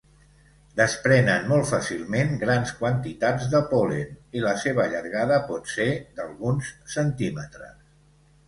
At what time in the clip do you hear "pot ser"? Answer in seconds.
5.53-5.89